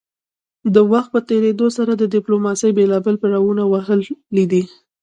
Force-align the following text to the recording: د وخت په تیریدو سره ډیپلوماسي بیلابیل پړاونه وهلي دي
د 0.73 0.77
وخت 0.91 1.09
په 1.15 1.19
تیریدو 1.29 1.67
سره 1.77 1.91
ډیپلوماسي 2.15 2.69
بیلابیل 2.77 3.15
پړاونه 3.21 3.63
وهلي 3.67 4.45
دي 4.51 4.63